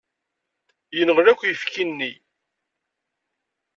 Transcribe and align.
Yenɣel 0.97 1.27
akk 1.31 1.41
uyefki-nni. 1.43 2.11